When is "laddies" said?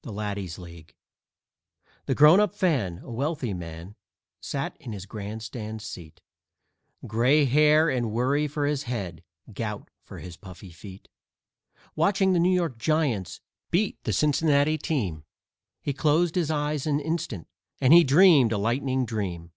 0.12-0.58